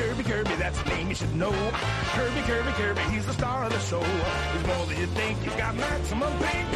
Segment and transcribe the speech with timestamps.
[0.00, 1.52] Kirby, Kirby, that's the name you should know.
[2.16, 4.00] Kirby, Kirby, Kirby, he's the star of the show.
[4.00, 6.68] He's more than you think, he's got maximum pink.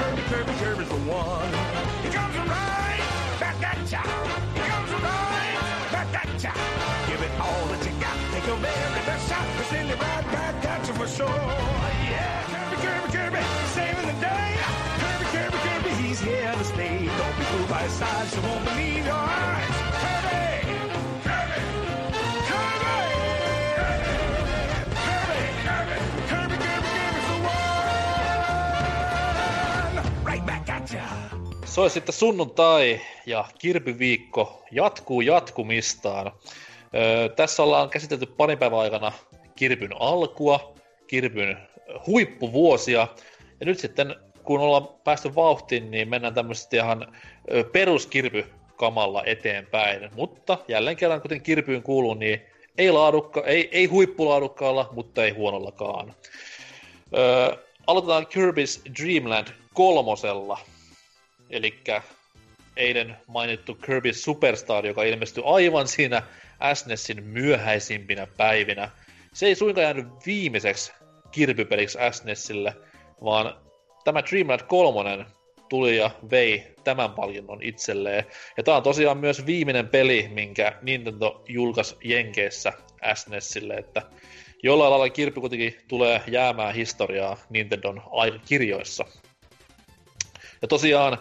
[0.00, 1.52] Kirby, Kirby, Kirby's the one.
[2.00, 3.00] He comes around,
[3.36, 4.00] back at ya.
[4.56, 6.52] He comes around, back at ya.
[7.04, 9.46] Give it all that you got, take your very best shot.
[9.56, 11.28] We'll send right back at you for sure.
[11.28, 13.42] Yeah, Kirby, Kirby, Kirby,
[13.76, 14.56] saving the day.
[15.04, 16.96] Kirby, Kirby, Kirby, he's here to stay.
[17.04, 19.79] Don't be fooled by his size, you won't believe your eyes.
[31.70, 36.32] Se olisi sitten sunnuntai ja kirpyviikko jatkuu jatkumistaan.
[36.94, 39.12] Öö, tässä ollaan käsitelty parin päivän aikana
[39.56, 40.74] kirpyn alkua,
[41.06, 41.58] kirpyn
[42.06, 43.08] huippuvuosia.
[43.60, 47.16] Ja nyt sitten, kun ollaan päästy vauhtiin, niin mennään tämmöisesti ihan
[47.72, 50.10] peruskirpykamalla eteenpäin.
[50.14, 52.40] Mutta jälleen kerran, kuten kirpyyn kuuluu, niin
[52.78, 56.14] ei, laadukka, ei, ei huippulaadukkaalla, mutta ei huonollakaan.
[57.16, 57.56] Öö,
[57.86, 60.58] aloitetaan Kirby's Dreamland kolmosella.
[61.50, 61.80] Eli
[62.76, 66.22] eilen mainittu Kirby Superstar, joka ilmestyi aivan siinä
[66.74, 68.90] SNESin myöhäisimpinä päivinä.
[69.32, 70.92] Se ei suinkaan jäänyt viimeiseksi
[71.30, 72.76] kirpypeliksi SNESille,
[73.24, 73.54] vaan
[74.04, 75.26] tämä Dreamland 3
[75.68, 78.24] tuli ja vei tämän palkinnon itselleen.
[78.56, 82.72] Ja tämä on tosiaan myös viimeinen peli, minkä Nintendo julkaisi Jenkeissä
[83.14, 84.02] SNESille, että
[84.62, 89.04] jollain lailla kirpy kuitenkin tulee jäämään historiaa Nintendon aikakirjoissa.
[90.62, 91.18] Ja tosiaan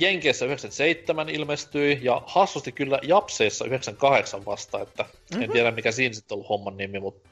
[0.00, 5.42] Jenkeissä 97 ilmestyi ja hassusti kyllä Japseissa 98 vasta, että mm-hmm.
[5.42, 7.30] en tiedä mikä siinä sitten ollut homman nimi, mutta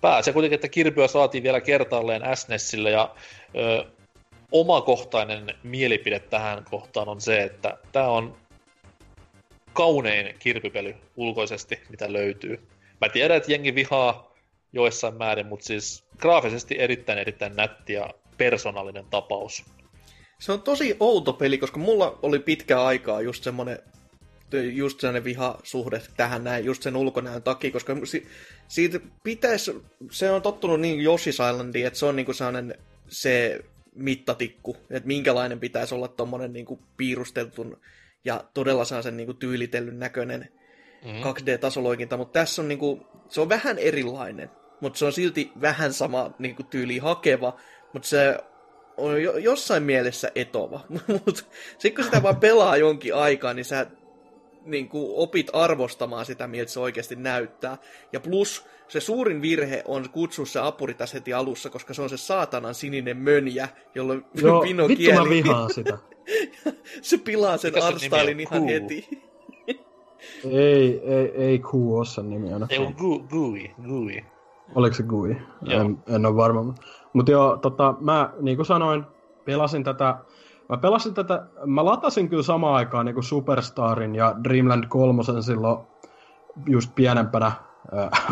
[0.00, 3.14] pääsee kuitenkin, että Kirbyä saatiin vielä kertaalleen SNESille ja
[3.56, 3.84] ö,
[4.52, 8.36] omakohtainen mielipide tähän kohtaan on se, että tämä on
[9.72, 12.68] kaunein kirpypeli ulkoisesti, mitä löytyy.
[13.00, 14.34] Mä tiedän, että jengi vihaa
[14.72, 19.64] joissain määrin, mutta siis graafisesti erittäin erittäin nätti ja persoonallinen tapaus.
[20.40, 23.78] Se on tosi outo peli, koska mulla oli pitkä aikaa just semmonen
[24.72, 28.26] just sellainen vihasuhde tähän näin, just sen ulkonäön takia, koska si-
[28.68, 32.74] siitä pitäisi, se on tottunut niin Yoshi's Islandiin, että se on niinku sellainen
[33.08, 33.60] se
[33.94, 37.78] mittatikku, että minkälainen pitäisi olla tommonen niinku piirusteltu
[38.24, 40.48] ja todella sellaisen niinku tyylitellyn näköinen
[41.04, 41.22] mm-hmm.
[41.22, 44.50] 2D-tasoloikinta, mutta tässä on niinku, se on vähän erilainen,
[44.80, 47.56] mutta se on silti vähän sama niinku tyyli hakeva,
[47.92, 48.38] mutta se
[49.00, 50.80] on jo, jossain mielessä etova.
[51.26, 51.42] Mutta
[51.78, 53.86] sitten kun sitä vaan pelaa jonkin aikaa, niin sä
[54.64, 57.78] niin kuin opit arvostamaan sitä, miltä se oikeasti näyttää.
[58.12, 62.10] Ja plus se suurin virhe on kutsua se apuri tässä heti alussa, koska se on
[62.10, 65.24] se saatanan sininen mönjä, jolloin Joo, Pino vittu kieli.
[65.24, 65.98] mä vihaan sitä.
[67.02, 68.40] se pilaa sen Mikä sen nimi artstylin on?
[68.40, 69.08] ihan heti.
[70.44, 72.66] ei, ei, ei Q ole sen nimi aina.
[72.70, 74.24] Ei Gui, Gui.
[74.74, 75.36] Oliko se Gui?
[75.68, 76.74] En, en ole varma.
[77.12, 79.04] Mutta joo, tota, mä niin kuin sanoin,
[79.44, 80.16] pelasin tätä,
[80.68, 85.78] mä pelasin tätä, mä latasin kyllä samaan aikaan niin kuin Superstarin ja Dreamland 3 silloin
[86.66, 87.52] just pienempänä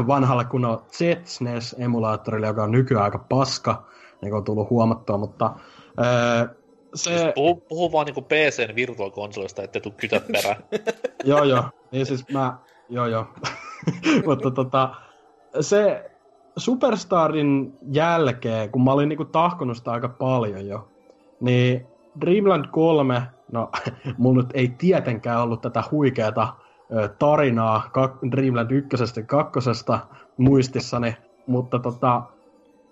[0.06, 3.86] vanhalla kunnolla ZSNES-emulaattorilla, joka on nykyään aika paska,
[4.22, 5.46] niin kuin on tullut huomattua, mutta
[6.00, 6.50] äh,
[6.94, 7.18] se...
[7.18, 10.56] Siis puhu, puhu vaan niinku PCn virtuaalikonsolista, ettei tuu kytät perään.
[11.24, 11.64] joo, joo.
[11.92, 13.26] Niin siis mä, joo, joo.
[14.26, 14.94] Mutta tota,
[15.60, 16.10] se
[16.58, 20.88] Superstarin jälkeen, kun mä olin niinku tahkonut sitä aika paljon jo,
[21.40, 21.86] niin
[22.20, 23.70] Dreamland 3, no
[24.18, 26.54] mulla nyt ei tietenkään ollut tätä huikeata
[26.92, 29.60] ö, tarinaa kak- Dreamland 1 ja 2
[30.36, 31.16] muistissani,
[31.46, 32.22] mutta tota,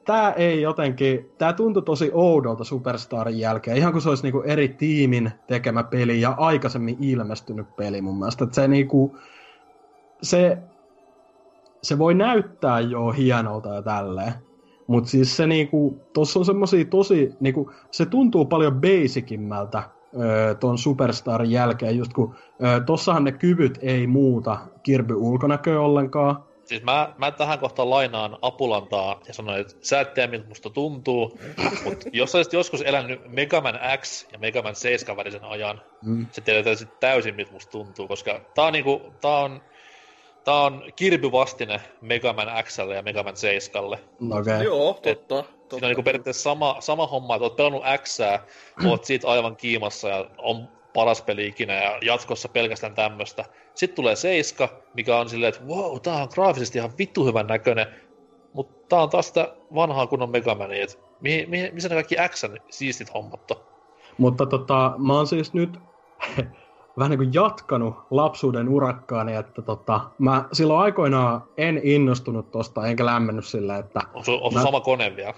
[0.05, 4.69] tää ei jotenkin, tää tuntui tosi oudolta Superstarin jälkeen, ihan kuin se olisi niinku eri
[4.69, 8.45] tiimin tekemä peli ja aikaisemmin ilmestynyt peli mun mielestä.
[8.45, 9.17] Et se niinku,
[10.23, 10.59] se,
[11.87, 14.33] se voi näyttää jo hienolta ja tälleen,
[14.87, 19.83] mutta siis se niinku, tossa on semmosia tosi, niinku, se tuntuu paljon basicimmältä
[20.21, 26.45] öö, ton Superstarin jälkeen, just kun öö, tossahan ne kyvyt ei muuta Kirby ulkonäköä ollenkaan,
[26.65, 30.71] Siis mä, mä tähän kohtaan lainaan Apulantaa ja sanoin, että sä et tiedä, miltä musta
[30.71, 31.39] tuntuu,
[31.85, 36.27] mutta jos olisit joskus elänyt Megaman X ja Megaman 7 välisen ajan, Mm.
[36.33, 39.61] sä tiedät sit täysin, miltä musta tuntuu, koska tää on niinku, tää on,
[40.47, 43.85] tää on Kirby-vastine Megaman Xlle ja Megaman 7.
[43.85, 44.01] okei.
[44.31, 44.65] Okay.
[44.65, 45.43] Joo, totta.
[45.43, 45.77] Siinä totta.
[45.77, 48.19] on niinku periaatteessa sama, sama homma, että oot pelannut X,
[48.87, 53.45] oot siitä aivan kiimassa ja on paras peli ikinä ja jatkossa pelkästään tämmöstä.
[53.75, 57.87] Sitten tulee Seiska, mikä on silleen, että wow, tää on graafisesti ihan vittu hyvän näköinen,
[58.53, 62.57] mutta tää on taas sitä vanhaa kunnon Megamania, että mihin, mihin, missä ne kaikki Xn
[62.71, 63.57] siistit hommat on?
[64.19, 65.79] Mutta tota, mä oon siis nyt
[66.99, 73.07] vähän niin kuin jatkanut lapsuuden urakkaani, että tota, mä silloin aikoinaan en innostunut tosta, enkä
[73.07, 74.01] lämmennyt sillä, että...
[74.15, 74.63] On sun, on sun mä...
[74.63, 75.35] sama kone vielä?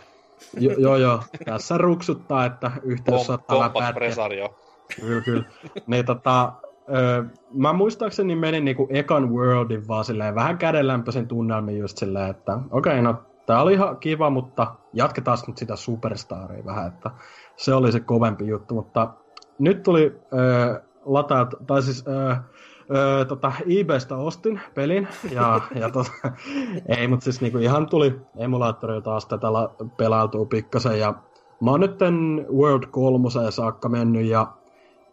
[0.61, 1.23] Jo, joo, joo.
[1.45, 4.55] Tässä ruksuttaa, että yhteys Kom, saattaa Compact Presario.
[5.01, 5.45] Kyllä, kyllä.
[5.87, 6.53] Niin tota,
[6.97, 12.59] öö, mä muistaakseni menin niinku ekan Worldin vaan silleen vähän kädenlämpöisen tunnelmin just silleen, että
[12.71, 13.15] okei, okay, no
[13.47, 17.11] tää oli ihan kiva, mutta jatketaan nyt sitä Superstaria vähän, että
[17.57, 19.09] se oli se kovempi juttu, mutta
[19.59, 22.35] nyt tuli öö, lataat, tai siis öö,
[22.97, 26.13] öö, tota, eBaystä ostin pelin, ja, ja tota,
[26.99, 31.15] ei, mutta siis niinku ihan tuli emulaattori taas tätä la, pelailtua pikkasen, ja
[31.61, 31.99] mä oon nyt
[32.57, 34.53] World 3 saakka mennyt, ja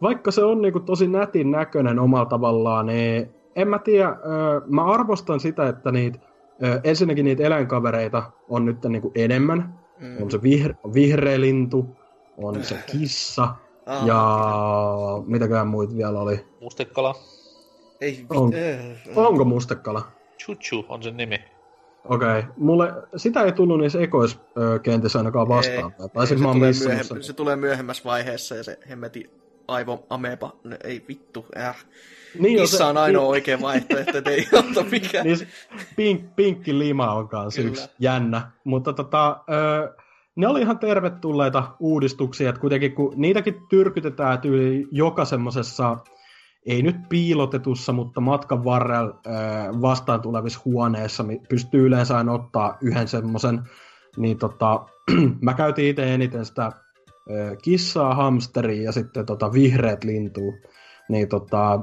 [0.02, 4.84] vaikka se on niinku tosi nätin näköinen omalla tavallaan, niin en mä tiedä, öö, mä
[4.84, 6.18] arvostan sitä, että niitä,
[6.64, 10.22] öö, ensinnäkin niitä eläinkavereita on nyt niinku enemmän, mm.
[10.22, 11.96] on se vihre, vihreä lintu,
[12.36, 13.48] on se kissa,
[13.86, 14.06] Ah.
[14.06, 14.22] ja
[15.26, 16.46] mitäkään muita vielä oli.
[16.60, 17.14] Mustekala.
[18.00, 18.52] Ei, On.
[18.54, 20.02] äh, Onko mustekala?
[20.38, 21.44] Chuchu on sen nimi.
[22.04, 22.28] Okei.
[22.38, 22.42] Okay.
[22.56, 25.94] Mulle sitä ei tullut niissä ekoiskentissä ainakaan vastaan.
[26.00, 29.30] ei, tai siis se, tulee myöhem- se tulee myöhemmässä vaiheessa ja se hemmeti
[29.68, 31.84] aivo ameba, no, ei vittu, äh.
[32.38, 35.24] Niin, Kissa on ainoa oikea vaihtoehto, että ei ota mikään.
[35.26, 35.46] niin se
[35.96, 38.50] pink, pinkki lima on kanssa yksi jännä.
[38.64, 39.94] Mutta tota, ö,
[40.36, 45.96] ne oli ihan tervetulleita uudistuksia, että kuitenkin kun niitäkin tyrkytetään tyyli joka semmosessa,
[46.66, 49.30] ei nyt piilotetussa, mutta matkan varrella ö,
[49.82, 53.62] vastaan tulevissa huoneissa pystyy yleensä aina ottaa yhden semmoisen,
[54.16, 54.86] niin tota,
[55.42, 56.72] mä käytin itse eniten sitä
[57.30, 60.52] ö, kissaa, hamsteria ja sitten tota vihreät lintua.
[61.08, 61.80] Niin tota,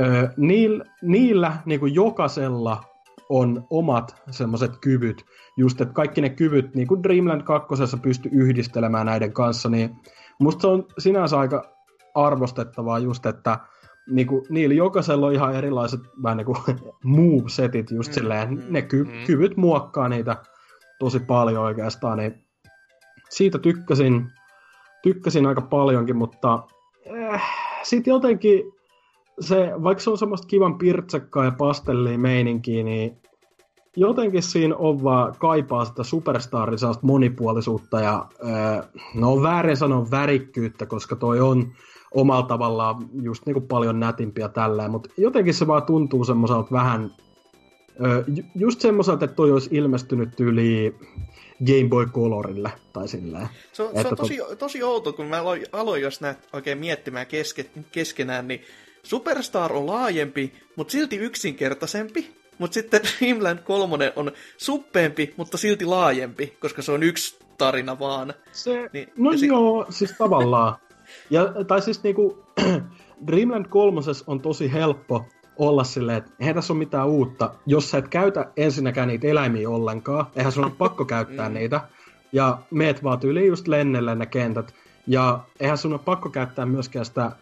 [0.00, 2.91] ö, niillä, niillä niin kuin jokaisella
[3.32, 5.24] on omat semmoiset kyvyt,
[5.56, 7.68] just että kaikki ne kyvyt, niin kuin Dreamland 2
[8.02, 9.90] pysty yhdistelemään näiden kanssa, niin
[10.40, 11.64] musta se on sinänsä aika
[12.14, 13.58] arvostettavaa just, että
[14.10, 16.58] niin kuin, niillä jokaisella on ihan erilaiset vähän niin kuin
[17.16, 19.26] move-setit just Mm, silleen, mm, ne ky- mm.
[19.26, 20.36] kyvyt muokkaa niitä
[20.98, 22.44] tosi paljon oikeastaan, niin
[23.30, 24.30] siitä tykkäsin,
[25.02, 26.62] tykkäsin aika paljonkin, mutta
[27.32, 27.42] äh,
[27.82, 28.72] sitten jotenkin
[29.40, 33.16] se, vaikka se on semmoista kivan pirtsekkaa ja pastellia meininkiä, niin
[33.96, 38.82] jotenkin siinä on vaan kaipaa sitä superstarin monipuolisuutta ja öö,
[39.14, 41.72] no on väärin sanoa värikkyyttä, koska toi on
[42.14, 47.10] omalla tavallaan just niinku paljon nätimpiä tällä, mutta jotenkin se vaan tuntuu semmoiselta vähän
[48.34, 50.96] ju- just semmoiselta, että toi olisi ilmestynyt yli
[51.66, 53.48] Game Boy Colorille tai silleen.
[53.72, 57.26] Se on, se on tosi, tosi outo, kun mä aloin, aloin jos näet oikein miettimään
[57.26, 58.60] keske, keskenään, niin
[59.02, 62.30] Superstar on laajempi, mutta silti yksinkertaisempi.
[62.58, 68.34] Mutta sitten Dreamland 3 on suppeempi, mutta silti laajempi, koska se on yksi tarina vaan.
[68.52, 70.74] Se, Niin, no si- joo, siis tavallaan.
[71.30, 72.44] Ja, tai siis niinku,
[73.26, 75.24] Dreamland 3 on tosi helppo
[75.56, 77.54] olla silleen, että eihän tässä ole mitään uutta.
[77.66, 81.54] Jos sä et käytä ensinnäkään niitä eläimiä ollenkaan, eihän sun ole pakko käyttää Mm.
[81.54, 81.80] niitä.
[82.32, 84.74] Ja meet vaan tyyliin just lennelle ne kentät.
[85.06, 87.32] Ja eihän sun ole pakko käyttää myöskään sitä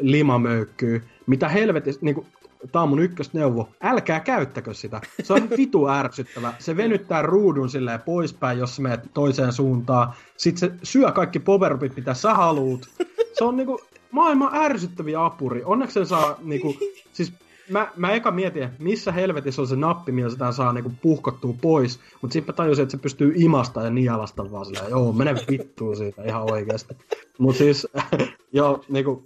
[0.00, 1.00] limamöykkyä.
[1.26, 2.26] Mitä helvetis, niinku,
[2.72, 3.68] tää on mun ykkösneuvo.
[3.80, 5.00] Älkää käyttäkö sitä.
[5.22, 6.54] Se on vitu ärsyttävä.
[6.58, 10.12] Se venyttää ruudun silleen poispäin, jos sä menet toiseen suuntaan.
[10.36, 12.88] Sitten se syö kaikki powerupit, mitä sä haluut.
[13.32, 13.80] Se on niinku
[14.10, 15.62] maailman ärsyttäviä apuri.
[15.64, 16.76] Onneksi sen saa niinku,
[17.12, 17.32] siis
[17.70, 22.00] mä, mä eka mietin, missä helvetissä on se nappi, millä sitä saa niinku puhkottua pois.
[22.22, 25.96] Mutta sitten mä tajusin, että se pystyy imasta ja nialasta vaan silleen, joo, mene vittuun
[25.96, 26.96] siitä ihan oikeasti.
[27.38, 27.86] Mutta siis,
[28.52, 29.24] joo, niinku,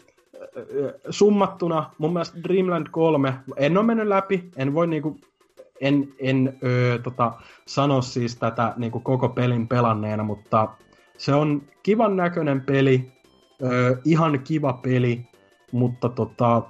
[1.10, 5.18] summattuna, mun mielestä Dreamland 3, en ole mennyt läpi, en voi niinku,
[5.80, 7.32] en, en öö, tota,
[7.66, 10.68] sano siis tätä niinku koko pelin pelanneena, mutta
[11.18, 13.12] se on kivan näköinen peli,
[13.62, 15.26] öö, ihan kiva peli,
[15.72, 16.62] mutta tota,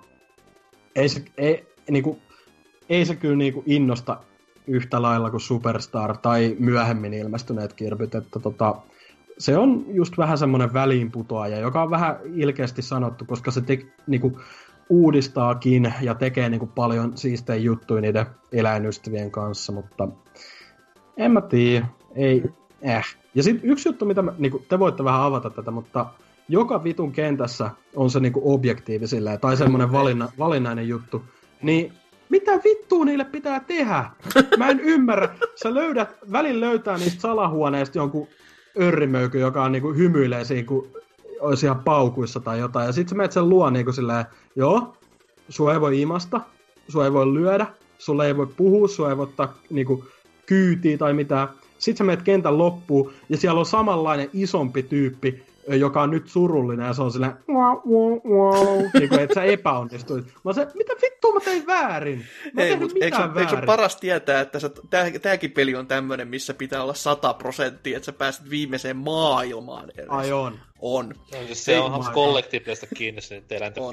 [0.97, 2.19] ei se, ei, niinku,
[2.89, 4.17] ei se kyllä niinku innosta
[4.67, 8.75] yhtä lailla kuin Superstar tai myöhemmin ilmestyneet kirpyt, että tota,
[9.39, 14.41] se on just vähän semmoinen väliinputoaja, joka on vähän ilkeästi sanottu, koska se te, niinku,
[14.89, 20.09] uudistaakin ja tekee niinku, paljon siistejä juttuja niiden eläinystävien kanssa, mutta
[21.17, 22.45] en mä tiedä, ei,
[22.83, 23.05] eh.
[23.35, 26.07] Ja sitten yksi juttu, mitä mä, niinku, te voitte vähän avata tätä, mutta
[26.49, 31.25] joka vitun kentässä on se niinku, objektiivi silleen, tai semmoinen valinna, valinnainen juttu,
[31.63, 31.93] niin
[32.29, 34.05] mitä vittua niille pitää tehdä?
[34.59, 35.29] Mä en ymmärrä.
[35.63, 38.29] Sä löydät, välillä löytää niistä salahuoneista jonkun
[38.81, 40.89] örrimöykyn, joka on niinku hymyilee siinä, kun
[41.41, 42.87] olisi ihan paukuissa tai jotain.
[42.87, 44.25] Ja sit sä menet sen luo niinku silleen,
[44.57, 44.97] joo,
[45.49, 46.41] sua ei voi imasta,
[46.89, 47.67] sua ei voi lyödä,
[47.99, 50.05] sulle ei voi puhua, sua ei voi ottaa niinku
[50.47, 51.49] kyytiä tai mitään.
[51.79, 56.87] Sitten sä menet kentän loppuun ja siellä on samanlainen isompi tyyppi joka on nyt surullinen,
[56.87, 60.25] ja se on silleen, wow, wow, wow, niin kuin, että sä epäonnistuit.
[60.45, 62.27] Mä se, mitä vittua mä tein väärin?
[62.53, 63.59] Mä Ei, mitään eikö, eikö väärin.
[63.59, 67.97] ole paras tietää, että sä, tää, tääkin peli on tämmönen, missä pitää olla 100 prosenttia,
[67.97, 70.07] että sä pääset viimeiseen maailmaan edes.
[70.09, 70.59] Ai on.
[70.79, 71.09] On.
[71.09, 73.91] No, siis se Ei, on my kollektiivista kiinni se niiden eläinten On.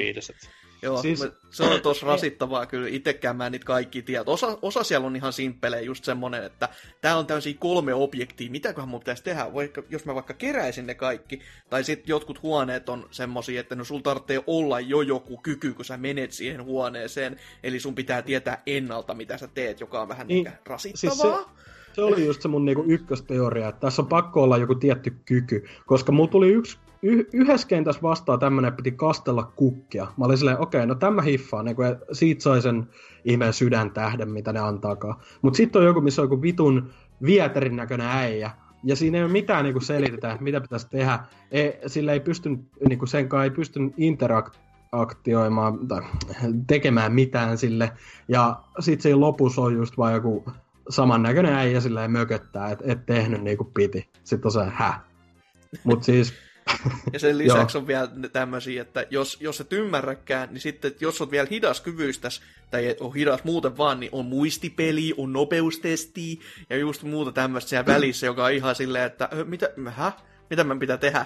[0.82, 2.88] Joo, Siis- siis, se on tosi rasittavaa kyllä.
[2.88, 4.24] Itsekään mä en niitä kaikki tiedä.
[4.26, 6.70] Osa, osa siellä on ihan simppelejä, just semmonen, että
[7.02, 10.94] tää on täysin kolme objektia, mitäköhän mun pitäisi tehdä, vaikka, jos mä vaikka keräisin ne
[10.96, 15.74] kaikki, tai sitten jotkut huoneet on semmosia, että no sul tarvitsee olla jo joku kyky,
[15.74, 20.08] kun sä menet siihen huoneeseen, eli sun pitää tietää ennalta, mitä sä teet, joka on
[20.08, 21.16] vähän Niin, niin, rasittavaa.
[21.16, 21.62] siis se-
[21.96, 25.68] Se oli just se mun niinku ykkösteoria, että tässä on pakko olla joku tietty kyky,
[25.86, 30.08] koska mulla tuli yksi y- yhdessä kentässä vastaan tämmönen, piti kastella kukkia.
[30.18, 32.88] Mä olin silleen, okei, no tämä hiffaa, niin kuin, siitä sai sen
[33.26, 35.16] ihmeen sydäntähden, mitä ne antaakaan.
[35.42, 36.90] Mutta sitten on joku, missä on joku vitun
[37.26, 38.52] vieterin näköinen äijä,
[38.84, 41.20] ja siinä ei ole mitään niinku selitetä, mitä pitäisi tehdä.
[41.52, 42.50] Ei, sillä ei pysty,
[42.88, 46.02] niinku sen kanssa ei pysty interaktioimaan tai
[46.68, 47.92] tekemään mitään sille.
[48.28, 50.46] Ja sitten siinä lopussa on just vaan joku
[50.90, 54.10] samannäköinen äijä silleen mököttää, että et tehnyt niinku piti.
[54.24, 55.00] Sitten on se hä.
[55.84, 56.34] Mut siis,
[57.14, 61.32] Ja sen lisäksi on vielä tämmöisiä, että jos, jos et ymmärräkään, niin sitten, jos oot
[61.32, 67.04] vielä hidas kyvyistäs, tai ole hidas muuten vaan, niin on muistipeli, on nopeustesti, ja just
[67.04, 70.12] muuta tämmöistä siellä välissä, joka on ihan silleen, että "Ö, mitä, hä?
[70.50, 71.26] Mitä mä pitää tehdä?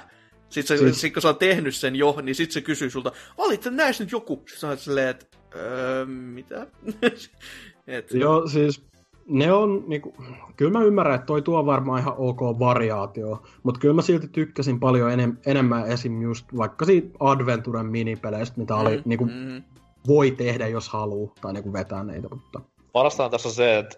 [0.49, 3.11] Sitten se, Siis- sit, kun sä oot tehnyt sen jo, niin sitten se kysyy sulta,
[3.37, 4.35] olit näissä nyt joku?
[4.37, 5.25] Sitten sä oot silleen, että
[5.55, 6.67] öö, mitä?
[7.87, 8.81] Et, joo, siis
[9.27, 10.13] ne on niinku,
[10.55, 14.79] kyllä mä ymmärrän, että toi tuo varmaan ihan ok variaatio, mutta kyllä mä silti tykkäsin
[14.79, 16.21] paljon enem, enemmän esim.
[16.21, 19.63] just vaikka siitä Adventuren minipeleistä, mitä oli, niinku, mm,
[20.07, 22.61] voi tehdä, jos haluaa, tai niinku vetää niitä, mutta
[22.95, 23.97] Parastaan tässä on se, että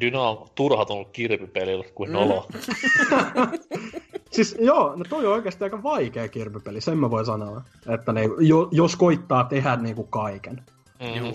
[0.00, 2.12] Dyna on turhautunut kirpipelillä kuin Mm.
[2.12, 2.48] nolo.
[4.32, 7.62] Siis joo, no toi on oikeasti aika vaikea kirpipeli, sen mä voin sanoa.
[7.88, 10.62] Että ne, jo, jos koittaa tehdä niinku kaiken.
[11.00, 11.34] Mm-hmm.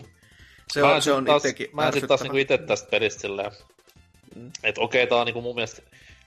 [0.73, 3.21] Se Mä on, se on taas, itsekin Mä en sit taas niinku ite tästä pelistä
[3.21, 3.51] silleen,
[4.35, 4.51] Mm.
[4.63, 5.81] että okei, tää on niinku mun mielestä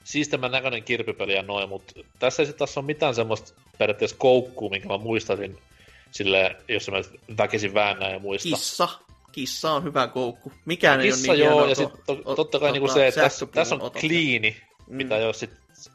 [0.05, 4.71] siistemmän näköinen kirpipeli ja noin, mutta tässä ei sit taas ole mitään semmoista periaatteessa koukkuu,
[4.71, 5.59] minkä mä muistaisin
[6.11, 6.97] sille, jos mä
[7.39, 8.49] väkisin väännän ja muista.
[8.49, 8.89] Kissa.
[9.33, 10.53] Kissa on hyvä koukku.
[10.65, 13.07] Mikään ei Kissa ole niin joo, ja sitten to, ot- totta kai tota, niinku se,
[13.07, 14.57] että tässä, tässä on kliini,
[14.87, 14.97] Mm.
[14.97, 15.51] mitä ei ole sit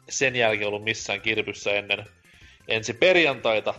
[0.08, 2.06] sen jälkeen ollut missään kirpyssä ennen
[2.68, 3.74] ensi perjantaita.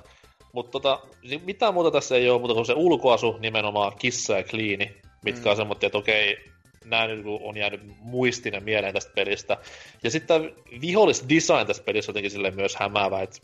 [0.54, 4.44] Mutta tota, niin mitään muuta tässä ei ole muuta kuin se ulkoasu, nimenomaan kissa ja
[4.44, 4.92] kliini,
[5.24, 5.50] mitkä Mm.
[5.50, 6.38] on semmoinen, että okei,
[6.86, 9.58] nämä nyt on jäänyt muistiin ja mieleen tästä pelistä.
[10.04, 10.52] Ja sitten tämä
[10.82, 13.40] vihollisdesign tässä pelissä jotenkin silleen myös hämäävä, että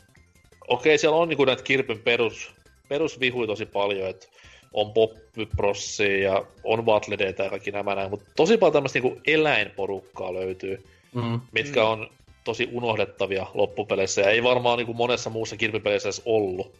[0.68, 2.52] okei, siellä on niinku näitä kirpyn perus,
[2.88, 4.26] perusvihuja tosi paljon, että
[4.72, 10.34] on popprossia ja on vatledeita ja kaikki nämä näin, mutta tosi paljon tämmöistä niinku eläinporukkaa
[10.34, 10.84] löytyy,
[11.14, 11.40] Mm.
[11.52, 11.86] mitkä Mm.
[11.86, 12.10] on
[12.44, 16.72] tosi unohdettavia loppupeleissä ja ei varmaan niinku monessa muussa kirpipelissä edes ollut.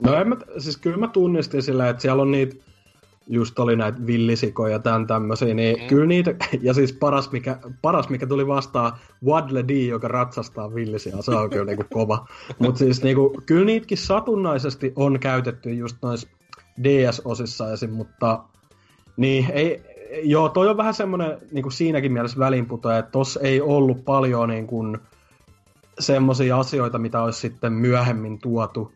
[0.00, 2.56] No en mä, siis kyllä mä tunnistin sillä, että siellä on niitä,
[3.26, 5.86] just oli näitä villisikoja ja tämän tämmöisiä, niin Mm.
[5.86, 8.92] kyllä niitä, ja siis paras mikä, paras mikä tuli vastaan,
[9.26, 12.28] Waddle Dee, joka ratsastaa villisiä, se on kyllä niinku kova.
[12.58, 16.28] Mutta siis niinku, kyllä niitäkin satunnaisesti on käytetty just noissa
[16.84, 18.44] DS-osissa esim, mutta
[19.16, 19.82] niin ei,
[20.22, 24.82] joo, toi on vähän semmoinen niinku siinäkin mielessä välinputo, että tossa ei ollut paljon niinku,
[25.98, 28.92] semmoisia asioita, mitä olisi sitten myöhemmin tuotu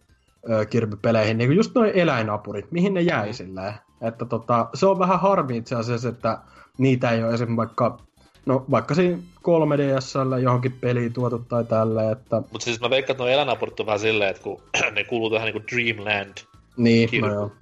[0.71, 3.75] kirpypeleihin, niin kuin just noin eläinapurit, mihin ne jäi silleen.
[4.01, 6.39] Että tota, se on vähän harmi itse asiassa, että
[6.79, 7.99] niitä ei ole esimerkiksi vaikka,
[8.47, 13.25] no vaikka siinä 3DSllä johonkin peliin tuotu tai tälle, että Mutta siis mä veikkaan, että
[13.25, 16.35] nuo eläinapurit on vähän silleen, että kun ne kuuluu tähän niinku Dreamland
[16.77, 17.53] niin, no joo.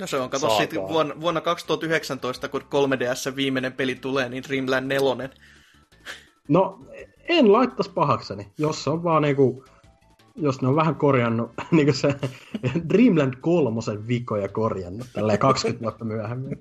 [0.00, 4.86] No se on, kato sitten vuonna, vuonna 2019, kun 3DS viimeinen peli tulee, niin Dreamland
[4.86, 5.28] 4.
[6.48, 6.78] No,
[7.28, 9.64] en laittaisi pahakseni, jos se on vaan niinku,
[10.36, 12.14] jos ne on vähän korjannut, niinku se
[12.88, 16.60] Dreamland kolmosen vikoja korjannut, tälleen 20 vuotta myöhemmin.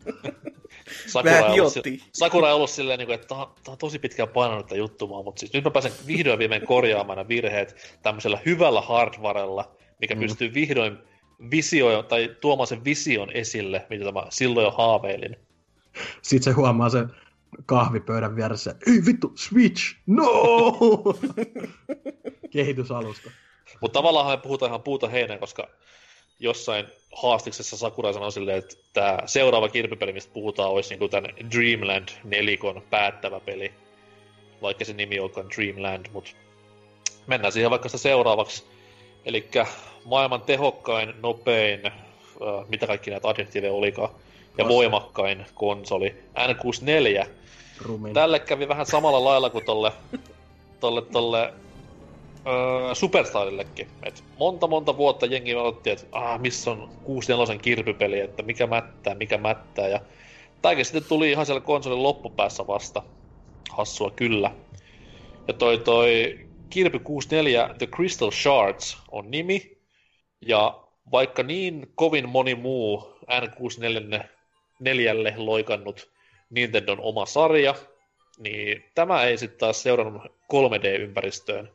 [1.07, 1.73] Sakura ei ollut,
[2.13, 5.39] Sakura ei ollut silleen, niin kuin, että tämä on tosi pitkään painanut tätä juttumaan, mutta
[5.39, 10.21] siis nyt mä pääsen vihdoin viimein korjaamaan nämä virheet tämmöisellä hyvällä hardwarella, mikä Mm.
[10.21, 10.97] pystyy vihdoin
[11.51, 15.35] visio, tai tuomaan sen vision esille, mitä mä silloin jo haaveilin.
[16.21, 17.05] Sitten se huomaa se
[17.65, 20.23] kahvipöydän vieressä, ei vittu, Switch, no!
[22.53, 23.31] Kehitysalusta.
[23.81, 25.67] Mutta tavallaan me puhutaan ihan puuta heinää, koska
[26.39, 32.09] jossain haastiksessa Sakura sanoi silleen, että tämä seuraava kirpipeli, mistä puhutaan, olisi niinku tämän Dreamland
[32.23, 33.73] nelikon päättävä peli.
[34.61, 36.31] Vaikka se nimi onkaan Dreamland, mutta
[37.27, 38.63] mennään siihen vaikka sitä seuraavaksi.
[39.25, 39.49] Eli
[40.05, 41.93] maailman tehokkain, nopein, äh,
[42.69, 44.73] mitä kaikki näitä adjektiiveja olikaan, ja Vasta.
[44.73, 47.27] voimakkain konsoli, N64.
[47.81, 48.13] Rumin.
[48.13, 49.91] Tälle kävi vähän samalla lailla kuin tolle,
[50.79, 51.53] tolle, tolle
[52.47, 53.87] öö, Superstarillekin.
[54.03, 59.15] Et monta monta vuotta jengi otti, että ah, missä on 64 kirpypeli, että mikä mättää,
[59.15, 59.87] mikä mättää.
[59.87, 59.99] Ja
[60.61, 63.03] tämäkin sitten tuli ihan siellä konsolin loppupäässä vasta.
[63.69, 64.51] Hassua kyllä.
[65.47, 69.77] Ja toi toi Kirby 64 The Crystal Shards on nimi.
[70.41, 70.79] Ja
[71.11, 74.23] vaikka niin kovin moni muu N64
[74.79, 76.09] neljälle loikannut
[76.49, 77.75] Nintendon oma sarja,
[78.37, 80.23] niin tämä ei sitten taas seurannut
[80.53, 81.69] 3D-ympäristöön,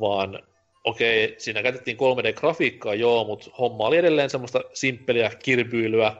[0.00, 0.42] vaan
[0.84, 6.16] okei, okay, siinä käytettiin 3D-grafiikkaa joo, mutta homma oli edelleen semmoista simppeliä kirbyilyä,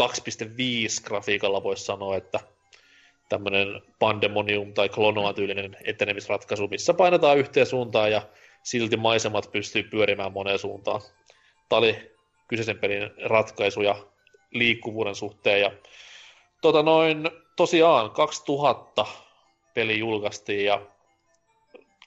[0.00, 0.06] 2.5
[1.04, 2.40] grafiikalla voisi sanoa, että
[3.28, 8.22] tämmöinen pandemonium tai klonoa-tyylinen etenemisratkaisu, missä painetaan yhteen suuntaan ja
[8.62, 11.00] silti maisemat pystyy pyörimään moneen suuntaan.
[11.68, 12.12] Tämä oli
[12.48, 13.96] kyseisen pelin ratkaisuja
[14.50, 15.72] liikkuvuuden suhteen ja
[16.62, 19.06] tota noin, tosiaan 2000
[19.74, 20.86] peli julkaistiin ja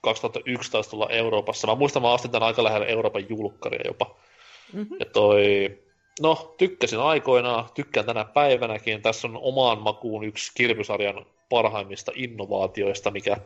[0.04, 1.68] 2011 tulla Euroopassa.
[1.68, 4.16] Mä muistan, mä astin tämän aika lähellä Euroopan julkkaria jopa.
[4.74, 4.98] Mm-hmm.
[5.00, 5.70] Ja toi,
[6.22, 9.02] no tykkäsin aikoinaan, tykkään tänä päivänäkin.
[9.02, 13.38] Tässä on omaan makuun yksi kirpysarjan parhaimmista innovaatioista, mikä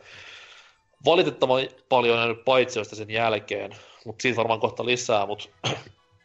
[1.04, 3.70] valitettavan paljon on jäänyt paitsioista sen jälkeen,
[4.04, 5.48] mutta siitä varmaan kohta lisää, mutta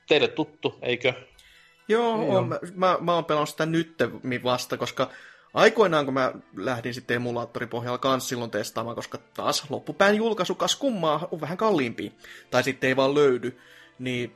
[0.09, 1.13] teille tuttu, eikö?
[1.87, 3.95] Joo, on, mä, mä, mä oon pelannut sitä nyt
[4.43, 5.09] vasta, koska
[5.53, 11.27] aikoinaan kun mä lähdin sitten emulaattoripohjalla kans silloin testaamaan, koska taas loppupään julkaisu kas kummaa
[11.31, 12.13] on vähän kalliimpi,
[12.51, 13.57] tai sitten ei vaan löydy,
[13.99, 14.33] niin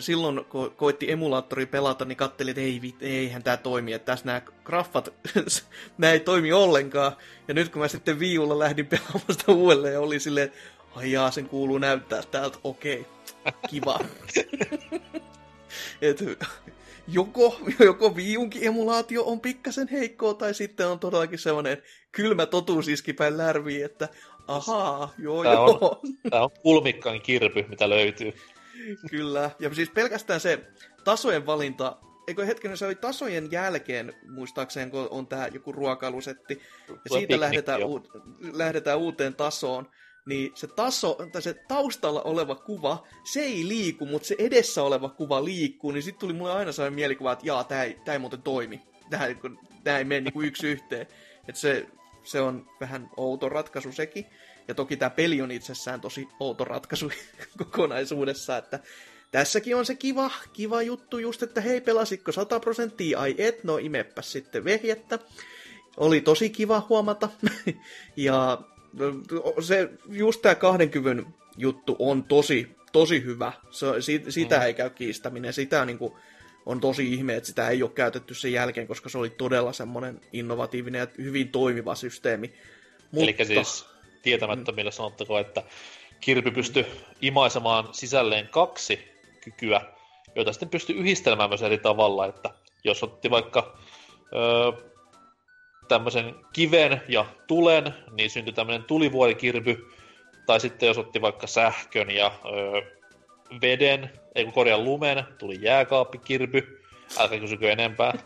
[0.00, 4.42] silloin kun koitti emulaattori pelata, niin katselin, että ei, eihän tämä toimi, että tässä nämä
[4.64, 5.14] graffat,
[5.98, 7.12] nämä ei toimi ollenkaan.
[7.48, 10.52] Ja nyt kun mä sitten viulla lähdin pelaamaan sitä uudelleen, ja oli silleen,
[10.94, 13.06] ai jaa, sen kuuluu näyttää täältä, okei,
[13.46, 13.98] okay, kiva.
[16.02, 16.20] Et,
[17.08, 21.82] joko, joko viiunkin emulaatio on pikkasen heikkoa, tai sitten on todellakin sellainen
[22.12, 24.08] kylmä totuus iskipäin lärviin, että
[24.48, 25.78] ahaa, joo tää joo.
[25.80, 28.32] On, tää on kulmikkaan kirpy, mitä löytyy.
[29.10, 30.60] Kyllä, ja siis pelkästään se
[31.04, 31.96] tasojen valinta,
[32.28, 37.84] eikö hetken, se oli tasojen jälkeen, muistaakseni, kun on tämä joku ruokailusetti, ja siitä lähdetään,
[37.84, 38.08] u-
[38.52, 39.88] lähdetään uuteen tasoon,
[40.26, 45.08] niin se taso, tai se taustalla oleva kuva, se ei liiku, mutta se edessä oleva
[45.08, 48.18] kuva liikkuu, niin sitten tuli mulle aina sellainen mielikuva, että jaa, tämä ei, tää ei
[48.18, 48.82] muuten toimi.
[49.10, 49.26] Tämä,
[49.84, 51.06] tää ei mene niinku yksi yhteen.
[51.48, 51.86] Että se,
[52.24, 54.26] se on vähän outo ratkaisu sekin.
[54.68, 57.10] Ja toki tämä peli on itsessään tosi outo ratkaisu
[57.58, 58.80] kokonaisuudessa, että
[59.30, 63.78] tässäkin on se kiva, kiva juttu just, että hei pelasitko 100 prosenttia, ai et, no
[63.78, 65.18] imepä sitten vehjettä.
[65.96, 67.28] Oli tosi kiva huomata.
[68.16, 68.62] ja
[69.60, 73.52] se, just tämä 20 juttu on tosi, tosi hyvä.
[73.70, 74.62] Se, siitä, sitä mm.
[74.62, 75.52] ei käy kiistäminen.
[75.52, 76.12] Sitä niin kuin,
[76.66, 80.20] on tosi ihme, että sitä ei ole käytetty sen jälkeen, koska se oli todella semmoinen
[80.32, 82.52] innovatiivinen ja hyvin toimiva systeemi.
[83.10, 83.30] Mutta...
[83.30, 83.86] Eli siis
[84.22, 84.94] tietämättömille mm.
[84.94, 85.62] sanottako, että
[86.20, 86.86] Kirpi pystyi
[87.22, 88.98] imaisemaan sisälleen kaksi
[89.40, 89.80] kykyä,
[90.34, 92.50] joita sitten pystyi yhdistelemään myös eri tavalla, että
[92.84, 93.78] jos otti vaikka
[94.34, 94.95] öö,
[95.88, 99.86] tämmöisen kiven ja tulen, niin syntyi tämmöinen tulivuorikirpy,
[100.46, 102.82] tai sitten jos otti vaikka sähkön ja öö,
[103.60, 106.82] veden, ei kun korjaa lumen, tuli jääkaappikirpy,
[107.18, 108.18] älkää kysykö enempää.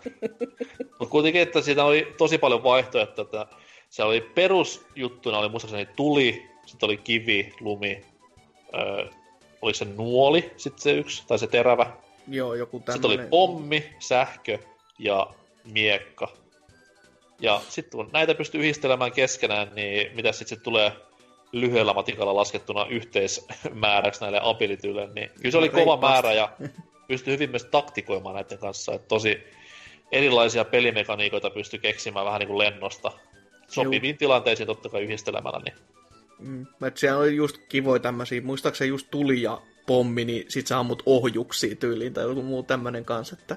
[0.99, 3.47] Mutta kuitenkin, että siitä oli tosi paljon vaihtoehtoja, että
[3.91, 8.05] se oli perusjuttuna, oli muistaakseni tuli, sitten oli kivi, lumi,
[8.75, 9.07] öö,
[9.63, 11.93] oli se nuoli, sitten se yksi, tai se terävä.
[12.29, 13.03] Joo, joku tämmönen...
[13.03, 14.59] Sitten oli pommi, sähkö
[14.99, 15.27] ja
[15.65, 16.29] miekka.
[17.41, 20.93] Ja sitten kun näitä pystyy yhdistelemään keskenään, niin mitä sitten sit tulee
[21.53, 26.53] lyhyellä matikalla laskettuna yhteismääräksi näille abilityille, niin kyllä se oli kova määrä ja
[27.09, 28.95] pystyi hyvin myös taktikoimaan näiden kanssa.
[28.95, 29.45] Että tosi
[30.13, 33.13] erilaisia pelimekaniikoita pystyi keksimään vähän niin kuin lennosta
[33.69, 34.19] sopiviin Juu.
[34.19, 35.61] tilanteisiin totta kai yhdistelemällä.
[35.65, 35.75] Niin.
[36.39, 41.03] Mm, siellä oli just kivoja tämmöisiä, muistaakseni just tuli ja pommi, niin sit sä ammut
[41.07, 43.37] ohjuksia tyyliin tai joku muu tämmönen kanssa.
[43.41, 43.57] Että...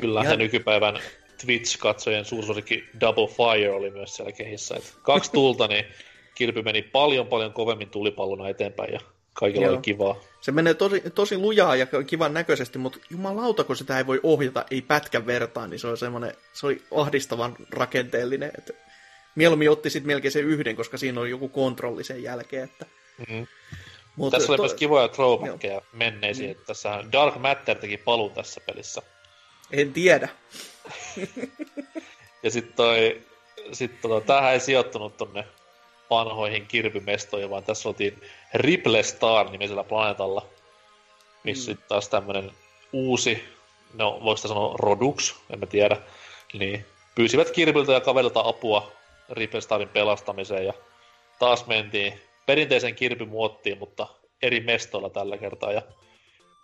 [0.00, 0.98] Kyllä, ja nykypäivän
[1.46, 4.76] Twitch-katsojien suursuosikki Double Fire oli myös siellä kehissä.
[4.76, 5.84] Et kaksi tulta, niin
[6.34, 9.00] kilpi meni paljon paljon kovemmin tulipallona eteenpäin ja
[9.32, 9.74] kaikilla Joo.
[9.74, 10.16] oli kivaa.
[10.40, 14.64] Se menee tosi, tosi lujaa ja kivan näköisesti, mutta jumalauta, kun sitä ei voi ohjata,
[14.70, 18.50] ei pätkän vertaan, niin se on semmoinen, se oli ahdistavan rakenteellinen.
[18.58, 18.72] Että
[19.34, 22.64] mieluummin otti sitten melkein sen yhden, koska siinä oli joku kontrolli sen jälkeen.
[22.64, 22.86] Että...
[23.18, 23.46] Mm-hmm.
[24.16, 24.62] Mutta tässä oli to...
[24.62, 29.02] myös kivoja throwbackeja menneisiin, että tässä Dark Matter teki paluun tässä pelissä.
[29.72, 30.28] En tiedä.
[32.42, 33.22] ja sitten toi,
[33.72, 35.44] sit tota, tämähän ei sijoittunut tonne
[36.10, 38.20] vanhoihin kirpymestoihin, vaan tässä oltiin
[38.54, 40.46] Ripple Star nimisellä planeetalla,
[41.44, 41.78] missä mm.
[41.88, 42.50] taas tämmönen
[42.92, 43.44] uusi,
[43.94, 45.96] no voiko sanoa Rodux, en mä tiedä,
[46.52, 48.92] niin pyysivät kirpyltä ja kavelta apua
[49.30, 50.72] Ripple Starin pelastamiseen ja
[51.38, 54.06] taas mentiin perinteisen kirpymuottiin, mutta
[54.42, 55.72] eri mestoilla tällä kertaa.
[55.72, 55.82] Ja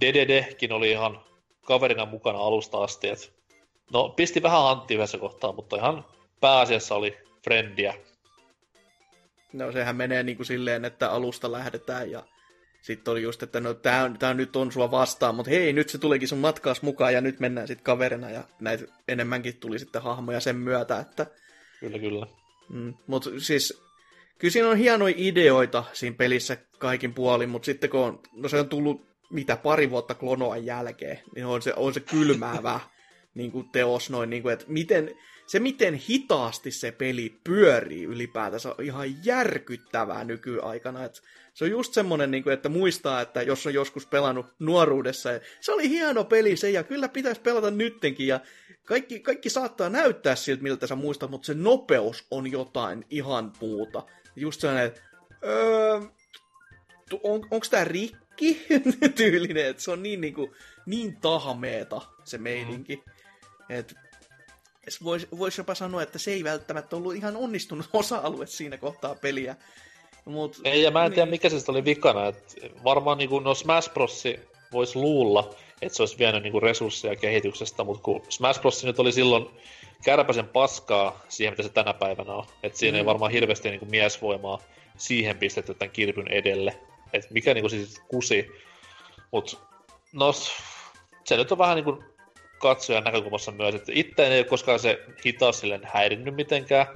[0.01, 1.21] DDDkin oli ihan
[1.69, 3.09] kaverina mukana alusta asti.
[3.09, 3.33] Et
[3.93, 6.05] no, pisti vähän Antti yhdessä kohtaa, mutta ihan
[6.41, 7.95] pääasiassa oli friendiä.
[9.53, 12.23] No sehän menee niin kuin silleen, että alusta lähdetään ja
[12.83, 15.99] sitten oli just, että no tää, tää nyt on sua vastaan, mutta hei, nyt se
[15.99, 20.41] tulikin sun matkaas mukaan ja nyt mennään sitten kaverina ja näitä enemmänkin tuli sitten hahmoja
[20.41, 21.27] sen myötä, että...
[21.81, 22.27] Kyllä, kyllä.
[22.69, 23.83] Mm, mutta siis
[24.39, 28.61] kyllä siinä on hienoja ideoita siinä pelissä kaikin puolin, mutta sitten kun on, no se
[28.61, 32.81] on tullut mitä pari vuotta klonoan jälkeen, niin on se, on se kylmäävä
[33.35, 35.15] niin kuin teos noin, niin kuin, että miten,
[35.47, 41.05] se miten hitaasti se peli pyörii ylipäätänsä on ihan järkyttävää nykyaikana.
[41.05, 41.21] Että
[41.55, 45.73] se on just semmonen, niin kuin, että muistaa, että jos on joskus pelannut nuoruudessa, se
[45.73, 48.41] oli hieno peli se, ja kyllä pitäisi pelata nyttenkin, ja
[48.85, 54.03] kaikki, kaikki saattaa näyttää siltä, miltä sä muistat, mutta se nopeus on jotain ihan puuta.
[54.37, 55.01] Just sellainen, että
[55.45, 56.01] öö,
[57.23, 58.28] on, onko tämä rikki
[59.17, 60.51] tyylinen, että se on niin, niin, kuin,
[60.87, 62.97] niin tahmeeta se meininki.
[62.97, 63.77] Mm.
[63.77, 63.95] Että
[65.05, 69.57] voisi vois jopa sanoa, että se ei välttämättä ollut ihan onnistunut osa-alue siinä kohtaa peliä.
[70.25, 71.31] Mut, ei, ja mä en tiedä, niin...
[71.31, 72.27] mikä se oli vikana.
[72.27, 74.25] Et varmaan niin kuin, no Smash Bros.
[74.73, 78.85] voisi luulla, että se olisi vienyt niin kuin resursseja kehityksestä, mutta kun Smash Bros.
[78.85, 79.47] nyt oli silloin
[80.05, 82.45] kärpäsen paskaa siihen, mitä se tänä päivänä on.
[82.63, 82.99] Että siinä mm.
[82.99, 84.59] ei varmaan hirveästi niin kuin miesvoimaa
[84.97, 86.81] siihen pistetty tämän kirpyn edelle.
[87.13, 88.51] Et mikä niin kuin siis kusi.
[89.31, 89.57] Mutta
[90.13, 90.33] no,
[91.25, 92.05] se nyt on vähän niin kuin
[92.59, 96.87] katsojan näkökulmassa myös, että itse ei ole koskaan se hitaus silleen häirinnyt mitenkään.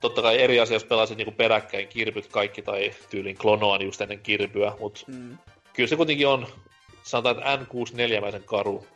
[0.00, 4.20] Totta kai eri asia, jos pelasit niinku peräkkäin kirpyt kaikki tai tyylin klonoan just ennen
[4.20, 5.38] kirpyä, mutta mm.
[5.72, 6.46] kyllä se kuitenkin on,
[7.02, 8.86] sanotaan, että N64-mäisen karu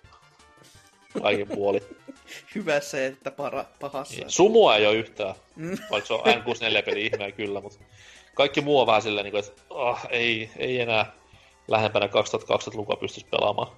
[1.22, 1.80] kaiken puoli.
[2.54, 4.14] Hyvä se, että para, pahassa.
[4.16, 4.30] Niin.
[4.30, 5.78] Sumua ei ole yhtään, mm.
[5.90, 7.78] vaikka se on N64-peli ihmeä kyllä, mutta
[8.34, 11.12] kaikki muu on vähän silleen, niin että oh, ei, ei enää
[11.68, 13.68] lähempänä 2020-lukua pystyisi pelaamaan.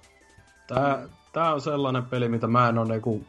[0.67, 3.25] Tää, tää on sellainen peli, mitä mä en ole niinku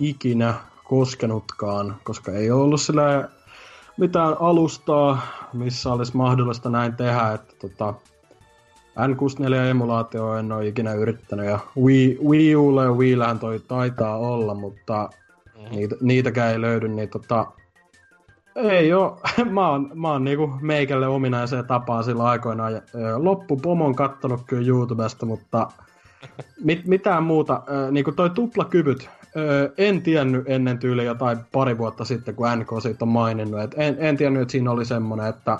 [0.00, 3.28] ikinä koskenutkaan, koska ei ole ollut sillä
[3.96, 5.20] mitään alustaa,
[5.52, 7.94] missä olisi mahdollista näin tehdä, että tota,
[8.96, 15.08] N64-emulaatio en ole ikinä yrittänyt, ja Wii, Wii Ulla ja Wiillähän toi taitaa olla, mutta
[15.54, 15.70] mm-hmm.
[15.70, 17.46] niitä, niitäkään ei löydy, niin tota,
[18.56, 19.20] ei oo.
[19.50, 22.82] mä oon, mä oon niinku meikälle ominaiseen tapaan sillä aikoinaan.
[23.16, 25.68] Loppupomon kattonut kyllä YouTubesta, mutta
[26.64, 27.62] mit, mitään muuta.
[27.90, 29.10] Niin kuin toi tuplakyvyt,
[29.78, 33.60] en tiennyt ennen tyyli jotain pari vuotta sitten, kun NK siitä on maininnut.
[33.60, 35.58] Et en, en tiennyt, että siinä oli semmoinen, että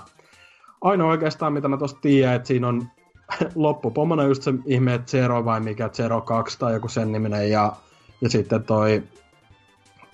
[0.80, 2.88] ainoa oikeastaan, mitä mä tosta tiedän, että siinä on
[3.54, 7.72] loppupomona just se ihme, Zero vai mikä, Zero 2 tai joku sen niminen, ja,
[8.20, 9.02] ja sitten toi,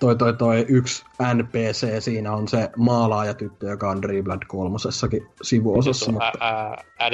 [0.03, 6.11] toi, toi, toi yksi NPC siinä on se maalaajatyttö, joka on Dreamland kolmosessakin sivuosassa.
[6.11, 7.11] Mutta, ä, ä,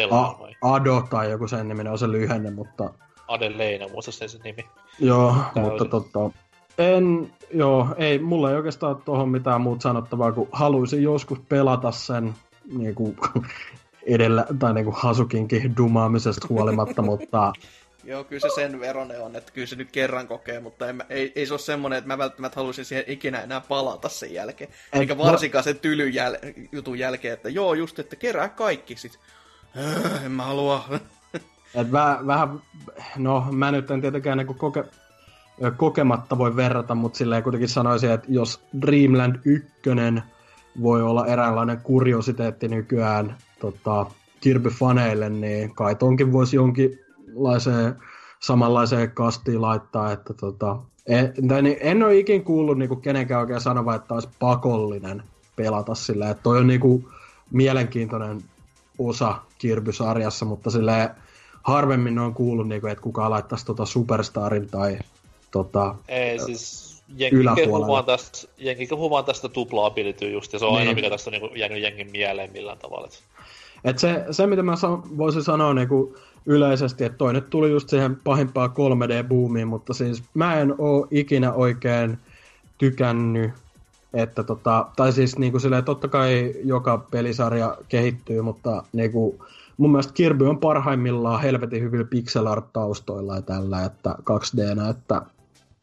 [0.61, 2.93] Ado tai joku sen niminen on se lyhenne, mutta
[3.27, 4.65] Adeleina, muista se, se nimi.
[4.99, 5.61] Joo, Täysin.
[5.61, 6.19] mutta tota,
[6.77, 12.33] en, joo, ei, mulla ei oikeastaan tuohon mitään muuta sanottavaa, kun haluaisin joskus pelata sen
[12.77, 13.17] niin kuin,
[14.05, 17.53] edellä, tai niin kuin Hasukinkin dumaamisesta huolimatta, mutta...
[18.03, 21.31] Joo, kyllä se sen veronen on, että kyllä se nyt kerran kokee, mutta en, ei,
[21.35, 24.69] ei se ole semmoinen, että mä välttämättä haluaisin siihen ikinä enää palata sen jälkeen.
[24.69, 25.63] Et, Eikä varsinkaan no...
[25.63, 29.19] sen tylyn jäl- jutun jälkeen, että joo, just, että kerää kaikki sit.
[29.77, 30.83] Öö, en mä halua.
[31.75, 32.61] Et väh, vähän,
[33.17, 34.83] no mä nyt en tietenkään niin koke,
[35.77, 39.67] kokematta voi verrata, mutta silleen kuitenkin sanoisin, että jos Dreamland 1
[40.81, 44.05] voi olla eräänlainen kuriositeetti nykyään tota,
[44.41, 47.08] Kirby-faneille, niin kai tonkin voisi jonkinlaiseen
[48.39, 53.95] samanlaiseen kastiin laittaa, että tota, en, niin en ole ikin kuullut niinku kenenkään oikein sanova,
[53.95, 55.23] että olisi pakollinen
[55.55, 57.09] pelata sillä, että toi on niinku
[57.51, 58.41] mielenkiintoinen
[58.99, 61.09] osa Kirby-sarjassa, mutta silleen
[61.63, 64.99] harvemmin on kuullut, niin kuin, että kukaan laittaisi tota Superstarin tai
[65.51, 70.59] tota, Ei, siis jengi kehuu vaan tästä, jengi kehuu vaan tästä tupla ability just, ja
[70.59, 70.79] se on niin.
[70.79, 73.07] aina, mikä tästä on niin jäänyt jengin mieleen millään tavalla.
[73.83, 77.71] Et se, se, mitä mä sa- voisin sanoa niin kuin yleisesti, että toi nyt tuli
[77.71, 82.17] just siihen pahimpaa 3D-boomiin, mutta siis mä en oo ikinä oikein
[82.77, 83.51] tykännyt,
[84.13, 89.39] että tota, tai siis niin kuin silleen, totta kai joka pelisarja kehittyy, mutta niin kuin,
[89.77, 95.21] mun mielestä Kirby on parhaimmillaan helvetin hyvillä pixel art taustoilla ja tällä, että 2D, että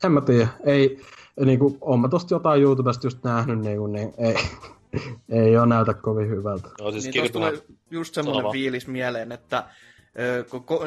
[0.05, 1.01] en mä tiedä, ei,
[1.45, 4.37] niin kuin, oon mä tosta jotain YouTubesta just nähnyt, niin, kuin, niin ei,
[5.45, 6.69] ei ole näytä kovin hyvältä.
[6.81, 9.65] No, siis niin tulee just semmoinen fiilis mieleen, että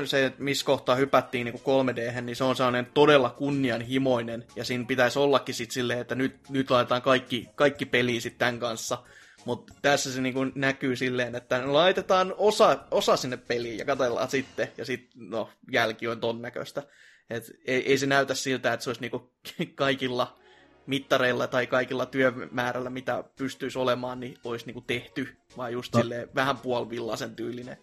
[0.06, 5.20] se, missä kohtaa hypättiin niin 3D, niin se on sellainen todella kunnianhimoinen, ja siinä pitäisi
[5.20, 9.04] ollakin sitten silleen, että nyt, nyt laitetaan kaikki, kaikki peliin sitten tämän kanssa.
[9.46, 14.72] Mutta tässä se niinku näkyy silleen, että laitetaan osa, osa sinne peliin ja katsellaan sitten,
[14.78, 16.84] ja sitten no, jälki on ton näköistä.
[17.30, 19.34] Et ei, ei se näytä siltä, että se olisi niinku
[19.76, 20.40] kaikilla
[20.86, 26.02] mittareilla tai kaikilla työmäärällä, mitä pystyisi olemaan, niin olisi niinku tehty, vaan just no.
[26.02, 27.78] silleen vähän puolivillaisen tyylinen.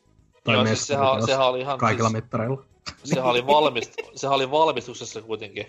[0.46, 1.78] Tai Joo, siis sehän, sehän oli ihan...
[1.78, 2.64] Kaikilla siis, mittareilla.
[3.04, 5.66] Sehän oli, valmist, sehän oli valmistuksessa kuitenkin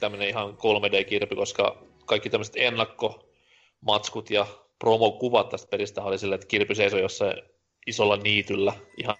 [0.00, 4.46] tämmöinen ihan 3D-kirpi, koska kaikki tämmöiset ennakkomatskut ja
[4.78, 7.42] promokuvat tästä pelistä oli silleen, että kirpi seisoi jossain
[7.86, 9.16] isolla niityllä ihan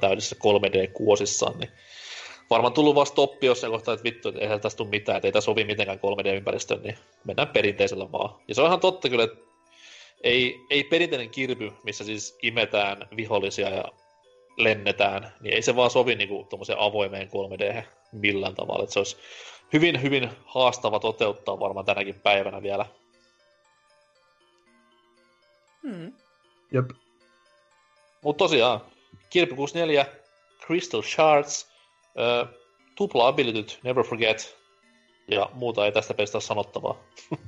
[0.00, 1.70] täydessä 3D-kuosissaan, niin
[2.50, 5.32] varmaan tullut vasta toppi jossain kohtaa, että vittu, että eihän tästä tule mitään, että ei
[5.32, 8.34] tässä sovi mitenkään 3D-ympäristöön, niin mennään perinteisellä vaan.
[8.48, 9.38] Ja se on ihan totta kyllä, että
[10.22, 13.84] ei, ei perinteinen kirpy, missä siis imetään vihollisia ja
[14.58, 18.82] lennetään, niin ei se vaan sovi niinku tuommoiseen avoimeen 3D millään tavalla.
[18.82, 19.16] Että se olisi
[19.72, 22.86] hyvin, hyvin haastava toteuttaa varmaan tänäkin päivänä vielä.
[25.82, 26.12] Hmm.
[26.72, 26.90] Jep.
[28.22, 28.80] Mutta tosiaan,
[29.30, 30.06] Kirby 64,
[30.66, 31.68] Crystal Shards,
[32.18, 32.48] äh,
[32.94, 34.58] tupla abilityt, Never Forget,
[35.28, 37.04] ja muuta ei tästä pelistä ole sanottavaa.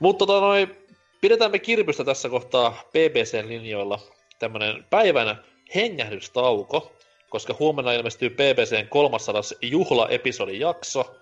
[0.00, 0.76] Mutta tota noin,
[1.20, 4.13] pidetään me Kirbystä tässä kohtaa BBC-linjoilla
[4.44, 6.92] tämmönen päivän hengähdystauko,
[7.28, 11.14] koska huomenna ilmestyy BBCn 300 juhlaepisodin jakso,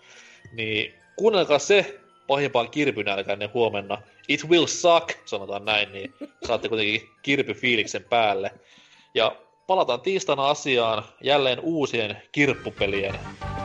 [0.52, 3.98] niin kuunnelkaa se pahimpaan kirpynälkäinen huomenna.
[4.28, 6.14] It will suck, sanotaan näin, niin
[6.46, 8.50] saatte kuitenkin kirpyfiiliksen päälle.
[9.14, 13.14] Ja palataan tiistaina asiaan jälleen uusien kirppupelien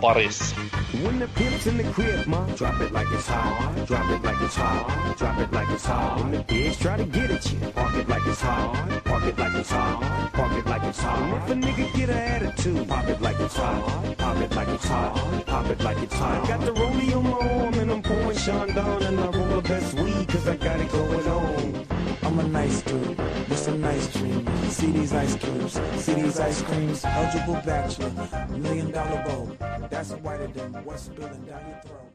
[0.02, 0.56] parissa.
[1.04, 3.88] When the pimp's in the crib, ma, drop it like it's hot.
[3.88, 5.18] Drop it like it's hot.
[5.18, 6.20] Drop it like it's hot.
[6.20, 9.07] When the pigs try to get at you, park it like it's hot.
[9.28, 10.32] Park it like it's hot.
[10.32, 11.44] Park it like it's hot.
[11.44, 14.18] if a nigga get an attitude, pop it like it's hot.
[14.18, 15.46] Pop it like it's hot.
[15.46, 16.48] Pop it like it's hot.
[16.48, 19.68] Got the rollie on my arm and I'm pouring Sean down and I roll the
[19.68, 21.86] best weed cause I got it going on.
[22.24, 24.50] I'm a nice dude with some nice dreams.
[24.74, 27.04] See these ice cubes, see these ice creams.
[27.04, 29.88] Eligible bachelor, million dollar bow.
[29.90, 32.07] That's whiter than what's spilling down your throat.